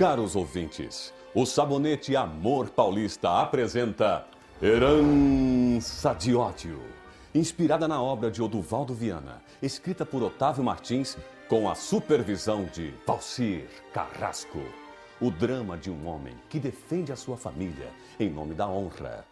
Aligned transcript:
Caros 0.00 0.34
ouvintes, 0.34 1.12
o 1.34 1.44
Sabonete 1.44 2.16
Amor 2.16 2.70
Paulista 2.70 3.42
apresenta 3.42 4.24
Herança 4.62 6.14
de 6.14 6.34
Ódio, 6.34 6.80
inspirada 7.34 7.86
na 7.86 8.00
obra 8.02 8.30
de 8.30 8.40
Oduvaldo 8.40 8.94
Viana, 8.94 9.42
escrita 9.60 10.06
por 10.06 10.22
Otávio 10.22 10.64
Martins, 10.64 11.18
com 11.50 11.68
a 11.68 11.74
supervisão 11.74 12.64
de 12.64 12.94
Valcir 13.06 13.68
Carrasco. 13.92 14.62
O 15.20 15.30
drama 15.30 15.76
de 15.76 15.90
um 15.90 16.06
homem 16.08 16.32
que 16.48 16.58
defende 16.58 17.12
a 17.12 17.16
sua 17.16 17.36
família 17.36 17.90
em 18.18 18.30
nome 18.30 18.54
da 18.54 18.66
honra. 18.66 19.26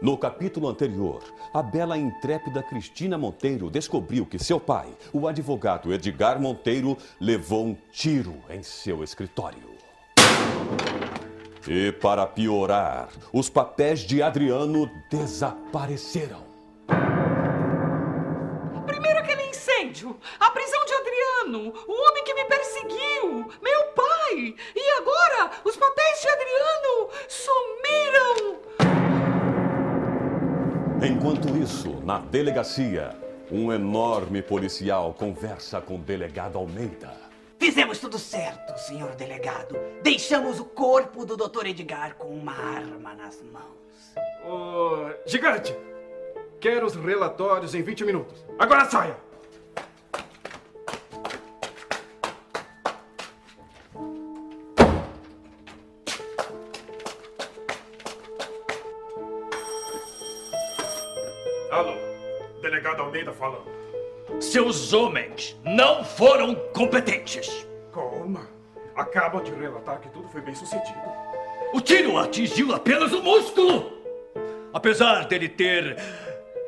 No 0.00 0.16
capítulo 0.16 0.70
anterior, 0.70 1.22
a 1.52 1.62
bela 1.62 1.98
e 1.98 2.00
intrépida 2.00 2.62
Cristina 2.62 3.18
Monteiro 3.18 3.70
descobriu 3.70 4.24
que 4.24 4.38
seu 4.38 4.58
pai, 4.58 4.88
o 5.12 5.28
advogado 5.28 5.92
Edgar 5.92 6.40
Monteiro, 6.40 6.96
levou 7.20 7.66
um 7.66 7.76
tiro 7.92 8.36
em 8.48 8.62
seu 8.62 9.04
escritório. 9.04 9.75
E 11.68 11.90
para 11.90 12.24
piorar, 12.26 13.08
os 13.32 13.50
papéis 13.50 14.00
de 14.00 14.22
Adriano 14.22 14.88
desapareceram. 15.10 16.44
Primeiro 18.86 19.18
aquele 19.18 19.42
incêndio, 19.48 20.16
a 20.38 20.48
prisão 20.50 20.84
de 20.84 20.94
Adriano, 20.94 21.74
o 21.88 22.08
homem 22.08 22.22
que 22.24 22.34
me 22.34 22.44
perseguiu, 22.44 23.50
meu 23.60 23.82
pai. 23.96 24.54
E 24.76 24.90
agora 24.98 25.50
os 25.64 25.76
papéis 25.76 26.20
de 26.20 26.28
Adriano 26.28 27.10
sumiram. 27.28 28.60
Enquanto 31.02 31.56
isso, 31.56 32.00
na 32.04 32.20
delegacia, 32.20 33.10
um 33.50 33.72
enorme 33.72 34.40
policial 34.40 35.12
conversa 35.14 35.80
com 35.80 35.96
o 35.96 35.98
delegado 35.98 36.58
Almeida. 36.58 37.25
Fizemos 37.66 37.98
tudo 37.98 38.16
certo, 38.16 38.78
senhor 38.78 39.16
delegado. 39.16 39.76
Deixamos 40.00 40.60
o 40.60 40.64
corpo 40.64 41.26
do 41.26 41.36
Dr. 41.36 41.66
Edgar 41.66 42.14
com 42.14 42.28
uma 42.28 42.52
arma 42.52 43.12
nas 43.12 43.42
mãos. 43.42 44.14
Ô, 44.44 45.10
gigante! 45.26 45.76
Quero 46.60 46.86
os 46.86 46.94
relatórios 46.94 47.74
em 47.74 47.82
20 47.82 48.04
minutos. 48.04 48.46
Agora 48.56 48.84
saia! 48.84 49.16
Alô, 61.72 61.94
delegado 62.62 63.02
Almeida 63.02 63.32
falando. 63.32 63.85
Seus 64.40 64.92
homens 64.92 65.56
não 65.64 66.04
foram 66.04 66.54
competentes. 66.74 67.66
Calma. 67.92 68.48
Acabam 68.94 69.42
de 69.42 69.50
relatar 69.52 70.00
que 70.00 70.08
tudo 70.10 70.28
foi 70.28 70.40
bem 70.40 70.54
sucedido. 70.54 70.98
O 71.72 71.80
tiro 71.80 72.18
atingiu 72.18 72.74
apenas 72.74 73.12
o 73.12 73.22
músculo. 73.22 73.92
Apesar 74.72 75.26
dele 75.26 75.48
ter 75.48 75.96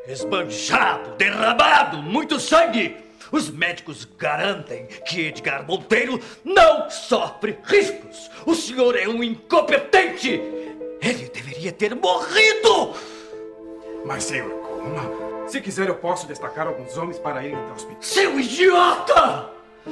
esbanjado, 0.07 1.17
derramado 1.17 1.99
muito 1.99 2.41
sangue, 2.41 2.97
os 3.31 3.51
médicos 3.51 4.05
garantem 4.05 4.87
que 4.87 5.27
Edgar 5.27 5.67
Monteiro 5.67 6.21
não 6.45 6.89
sofre 6.89 7.59
riscos. 7.65 8.31
O 8.47 8.55
senhor 8.55 8.97
é 8.97 9.07
um 9.07 9.23
incompetente. 9.23 10.41
Ele 11.01 11.29
deveria 11.33 11.73
ter 11.73 11.95
morrido. 11.95 12.95
Mas, 14.05 14.25
senhor 14.25 14.51
Coma, 14.51 15.28
se 15.49 15.61
quiser 15.61 15.89
eu 15.89 15.95
posso 15.95 16.27
destacar 16.27 16.67
alguns 16.67 16.97
homens 16.97 17.19
para 17.19 17.43
irem 17.45 17.57
até 17.57 17.71
o 17.71 17.75
hospital. 17.75 18.03
Seu 18.03 18.39
idiota! 18.39 19.51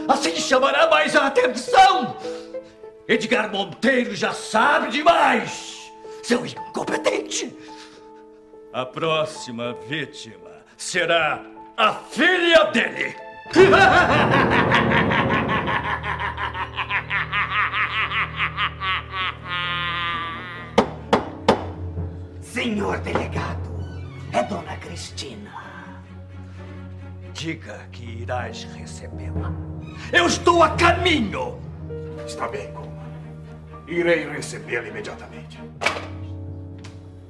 Assim 0.09 0.37
chamará 0.37 0.89
mais 0.89 1.17
a 1.17 1.27
atenção! 1.27 2.17
Edgar 3.09 3.51
Monteiro 3.51 4.15
já 4.15 4.33
sabe 4.33 4.91
demais! 4.91 5.91
Seu 6.23 6.45
incompetente! 6.45 7.57
A 8.73 8.85
próxima 8.85 9.75
vítima 9.89 10.51
será 10.77 11.43
a 11.77 11.95
filha 11.95 12.65
dele! 12.65 13.17
Senhor 22.43 22.99
delegado, 22.99 23.66
é 24.37 24.43
Dona 24.43 24.77
Cristina. 24.77 25.51
Diga 27.33 27.89
que 27.91 28.05
irás 28.23 28.65
recebê-la. 28.65 29.51
Eu 30.13 30.27
estou 30.27 30.63
a 30.63 30.71
caminho! 30.71 31.59
Está 32.27 32.47
bem, 32.47 32.71
Coma. 32.73 33.07
Irei 33.89 34.29
recebê-la 34.29 34.89
imediatamente. 34.89 35.59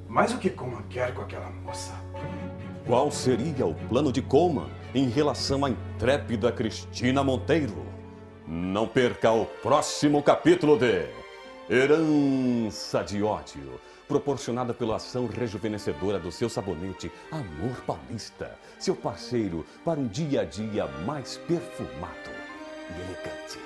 Mas 0.09 0.33
o 0.33 0.39
que 0.39 0.50
Coma 0.50 0.83
quer 0.91 1.15
com 1.15 1.22
aquela 1.22 1.49
moça? 1.49 1.95
Qual 2.84 3.11
seria 3.12 3.66
o 3.66 3.75
plano 3.75 4.11
de 4.11 4.21
Coleman 4.21 4.69
em 4.93 5.09
relação 5.09 5.65
à 5.65 5.71
intrépida 5.71 6.50
Cristina 6.50 7.22
Monteiro? 7.22 7.87
Não 8.49 8.89
perca 8.89 9.31
o 9.31 9.47
próximo 9.47 10.21
capítulo 10.25 10.77
de 10.77 11.06
Herança 11.69 13.03
de 13.03 13.25
Ódio, 13.25 13.81
proporcionada 14.06 14.72
pela 14.72 14.97
ação 14.97 15.27
rejuvenescedora 15.27 16.16
do 16.16 16.31
seu 16.31 16.49
sabonete 16.49 17.10
Amor 17.28 17.81
Paulista, 17.84 18.56
seu 18.78 18.94
parceiro 18.94 19.66
para 19.84 19.99
um 19.99 20.06
dia 20.06 20.43
a 20.43 20.44
dia 20.44 20.87
mais 21.04 21.37
perfumado 21.38 22.31
e 22.88 23.00
elegante. 23.00 23.59